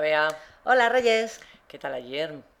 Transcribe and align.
Bea. 0.00 0.28
Hola 0.64 0.88
Reyes. 0.88 1.40
¿Qué 1.68 1.78
tal 1.78 1.94
ayer? 1.94 2.51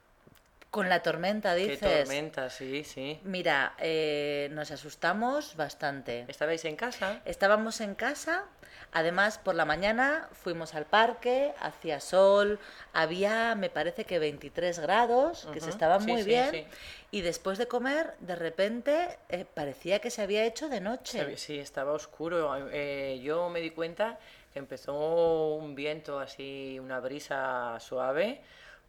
Con 0.72 0.88
la 0.88 1.02
tormenta, 1.02 1.54
dices. 1.54 1.80
Qué 1.80 1.98
tormenta, 1.98 2.48
sí, 2.48 2.82
sí. 2.82 3.20
Mira, 3.24 3.74
eh, 3.78 4.48
nos 4.52 4.70
asustamos 4.70 5.54
bastante. 5.54 6.24
¿Estabais 6.28 6.64
en 6.64 6.76
casa? 6.76 7.20
Estábamos 7.26 7.82
en 7.82 7.94
casa, 7.94 8.46
además 8.90 9.36
por 9.36 9.54
la 9.54 9.66
mañana 9.66 10.30
fuimos 10.32 10.74
al 10.74 10.86
parque, 10.86 11.52
hacía 11.60 12.00
sol, 12.00 12.58
había 12.94 13.54
me 13.54 13.68
parece 13.68 14.06
que 14.06 14.18
23 14.18 14.78
grados, 14.78 15.46
que 15.52 15.60
se 15.60 15.68
estaba 15.68 16.00
sí, 16.00 16.06
muy 16.10 16.22
sí, 16.22 16.28
bien, 16.30 16.50
sí. 16.50 16.64
y 17.10 17.20
después 17.20 17.58
de 17.58 17.68
comer, 17.68 18.14
de 18.20 18.34
repente 18.34 19.18
eh, 19.28 19.44
parecía 19.44 19.98
que 19.98 20.08
se 20.08 20.22
había 20.22 20.42
hecho 20.46 20.70
de 20.70 20.80
noche. 20.80 21.36
Sí, 21.36 21.58
estaba 21.58 21.92
oscuro. 21.92 22.70
Eh, 22.72 23.20
yo 23.22 23.50
me 23.50 23.60
di 23.60 23.72
cuenta 23.72 24.18
que 24.54 24.58
empezó 24.58 25.54
un 25.54 25.74
viento 25.74 26.18
así, 26.18 26.78
una 26.80 26.98
brisa 26.98 27.78
suave. 27.78 28.40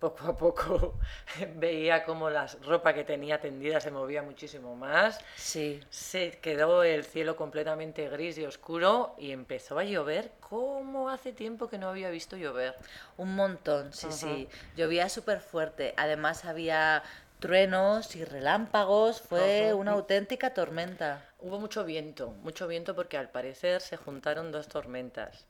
Poco 0.03 0.27
a 0.27 0.35
poco 0.35 0.99
veía 1.55 2.03
como 2.03 2.29
la 2.29 2.45
ropa 2.65 2.93
que 2.93 3.05
tenía 3.05 3.39
tendida 3.39 3.79
se 3.79 3.89
movía 3.89 4.21
muchísimo 4.21 4.75
más. 4.75 5.17
Sí. 5.37 5.81
Se 5.89 6.39
quedó 6.41 6.83
el 6.83 7.05
cielo 7.05 7.37
completamente 7.37 8.09
gris 8.09 8.37
y 8.37 8.43
oscuro 8.45 9.15
y 9.17 9.31
empezó 9.31 9.79
a 9.79 9.85
llover 9.85 10.33
como 10.41 11.09
hace 11.09 11.31
tiempo 11.31 11.69
que 11.69 11.77
no 11.77 11.87
había 11.87 12.09
visto 12.09 12.35
llover. 12.35 12.75
Un 13.15 13.33
montón, 13.33 13.93
sí, 13.93 14.11
sí. 14.11 14.49
Llovía 14.75 15.07
súper 15.07 15.39
fuerte. 15.39 15.93
Además 15.95 16.43
había 16.43 17.01
truenos 17.39 18.17
y 18.17 18.25
relámpagos. 18.25 19.21
Fue 19.21 19.69
Ujú. 19.71 19.79
una 19.83 19.93
auténtica 19.93 20.53
tormenta. 20.53 21.23
Hubo 21.39 21.61
mucho 21.61 21.85
viento, 21.85 22.31
mucho 22.41 22.67
viento 22.67 22.93
porque 22.93 23.17
al 23.17 23.29
parecer 23.29 23.79
se 23.79 23.95
juntaron 23.95 24.51
dos 24.51 24.67
tormentas. 24.67 25.45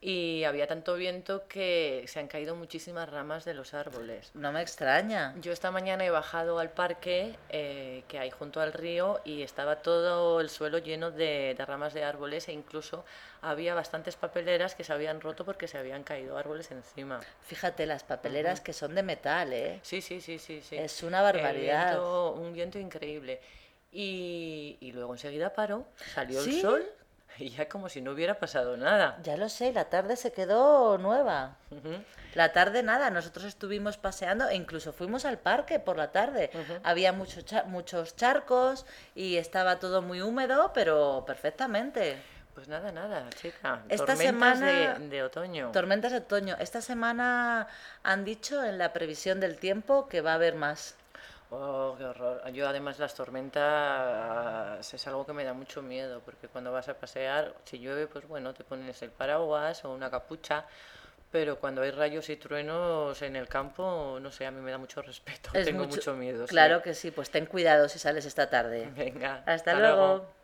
Y 0.00 0.44
había 0.44 0.66
tanto 0.66 0.94
viento 0.94 1.48
que 1.48 2.04
se 2.06 2.20
han 2.20 2.28
caído 2.28 2.54
muchísimas 2.54 3.08
ramas 3.08 3.44
de 3.46 3.54
los 3.54 3.72
árboles. 3.72 4.30
No 4.34 4.52
me 4.52 4.60
extraña. 4.60 5.34
Yo 5.40 5.52
esta 5.52 5.70
mañana 5.70 6.04
he 6.04 6.10
bajado 6.10 6.58
al 6.58 6.70
parque 6.70 7.34
eh, 7.48 8.04
que 8.06 8.18
hay 8.18 8.30
junto 8.30 8.60
al 8.60 8.74
río 8.74 9.20
y 9.24 9.42
estaba 9.42 9.76
todo 9.76 10.40
el 10.40 10.50
suelo 10.50 10.78
lleno 10.78 11.10
de, 11.10 11.54
de 11.56 11.64
ramas 11.64 11.94
de 11.94 12.04
árboles 12.04 12.46
e 12.48 12.52
incluso 12.52 13.04
había 13.40 13.74
bastantes 13.74 14.16
papeleras 14.16 14.74
que 14.74 14.84
se 14.84 14.92
habían 14.92 15.20
roto 15.20 15.44
porque 15.46 15.66
se 15.66 15.78
habían 15.78 16.04
caído 16.04 16.36
árboles 16.36 16.70
encima. 16.70 17.20
Fíjate, 17.46 17.86
las 17.86 18.04
papeleras 18.04 18.60
que 18.60 18.74
son 18.74 18.94
de 18.94 19.02
metal, 19.02 19.52
¿eh? 19.54 19.80
Sí, 19.82 20.02
sí, 20.02 20.20
sí, 20.20 20.38
sí, 20.38 20.60
sí. 20.60 20.76
Es 20.76 21.02
una 21.02 21.22
barbaridad. 21.22 21.92
viento- 21.92 22.32
un 22.34 22.52
viento 22.52 22.78
increíble. 22.78 23.40
Y, 23.92 24.76
y 24.80 24.92
luego 24.92 25.14
enseguida 25.14 25.54
paró, 25.54 25.86
salió 26.14 26.42
¿Sí? 26.42 26.56
el 26.56 26.60
sol 26.60 26.86
y 27.38 27.50
ya 27.50 27.68
como 27.68 27.88
si 27.88 28.00
no 28.00 28.12
hubiera 28.12 28.38
pasado 28.38 28.76
nada. 28.76 29.18
Ya 29.22 29.36
lo 29.36 29.48
sé, 29.48 29.72
la 29.72 29.86
tarde 29.86 30.16
se 30.16 30.32
quedó 30.32 30.98
nueva. 30.98 31.56
La 32.34 32.52
tarde 32.52 32.82
nada, 32.82 33.08
nosotros 33.10 33.46
estuvimos 33.46 33.96
paseando 33.96 34.48
e 34.48 34.54
incluso 34.56 34.92
fuimos 34.92 35.24
al 35.24 35.38
parque 35.38 35.78
por 35.80 35.96
la 35.96 36.12
tarde. 36.12 36.50
Había 36.82 37.12
mucho 37.12 37.40
muchos 37.66 38.14
charcos 38.16 38.84
y 39.14 39.36
estaba 39.36 39.78
todo 39.78 40.02
muy 40.02 40.20
húmedo, 40.20 40.72
pero 40.74 41.24
perfectamente. 41.26 42.18
Pues 42.54 42.68
nada, 42.68 42.90
nada, 42.90 43.28
chica. 43.40 43.82
Esta 43.88 44.06
Tormentas 44.14 44.58
semana- 44.58 44.98
de, 44.98 45.08
de 45.08 45.22
otoño. 45.22 45.72
Tormentas 45.72 46.12
de 46.12 46.18
otoño. 46.18 46.56
Esta 46.58 46.80
semana 46.80 47.68
han 48.02 48.24
dicho 48.24 48.64
en 48.64 48.78
la 48.78 48.92
previsión 48.94 49.40
del 49.40 49.58
tiempo 49.58 50.08
que 50.08 50.22
va 50.22 50.32
a 50.32 50.34
haber 50.36 50.54
más. 50.54 50.94
Oh, 51.50 51.94
qué 51.96 52.04
horror. 52.04 52.42
Yo 52.52 52.68
además 52.68 52.98
las 52.98 53.14
tormentas 53.14 54.92
es 54.92 55.06
algo 55.06 55.24
que 55.24 55.32
me 55.32 55.44
da 55.44 55.52
mucho 55.54 55.80
miedo, 55.82 56.20
porque 56.24 56.48
cuando 56.48 56.72
vas 56.72 56.88
a 56.88 56.94
pasear, 56.94 57.54
si 57.64 57.78
llueve, 57.78 58.08
pues 58.08 58.26
bueno, 58.26 58.52
te 58.52 58.64
pones 58.64 59.00
el 59.02 59.10
paraguas 59.12 59.84
o 59.84 59.92
una 59.92 60.10
capucha, 60.10 60.66
pero 61.30 61.58
cuando 61.58 61.82
hay 61.82 61.92
rayos 61.92 62.28
y 62.30 62.36
truenos 62.36 63.22
en 63.22 63.36
el 63.36 63.48
campo, 63.48 64.18
no 64.20 64.30
sé, 64.32 64.46
a 64.46 64.50
mí 64.50 64.60
me 64.60 64.72
da 64.72 64.78
mucho 64.78 65.02
respeto, 65.02 65.50
Es 65.52 65.66
tengo 65.66 65.84
mucho, 65.84 66.14
miedo. 66.14 66.46
sí. 66.46 66.52
Claro 66.52 66.82
que 66.82 66.94
sí, 66.94 67.10
pues 67.12 67.30
ten 67.30 67.46
cuidado 67.46 67.88
si 67.88 67.98
sales 67.98 68.26
esta 68.26 68.50
tarde. 68.50 68.90
Venga. 68.96 69.42
Hasta 69.46 69.74
luego. 69.74 70.35